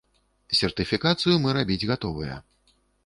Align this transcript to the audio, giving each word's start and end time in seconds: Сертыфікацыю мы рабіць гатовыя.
Сертыфікацыю 0.59 1.35
мы 1.43 1.53
рабіць 1.59 1.81
гатовыя. 1.91 2.39